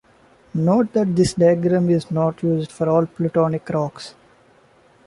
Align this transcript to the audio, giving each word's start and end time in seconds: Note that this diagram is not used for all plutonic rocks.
Note 0.55 0.93
that 0.93 1.15
this 1.15 1.35
diagram 1.35 1.87
is 1.91 2.09
not 2.09 2.41
used 2.41 2.71
for 2.71 2.89
all 2.89 3.05
plutonic 3.05 3.69
rocks. 3.69 4.15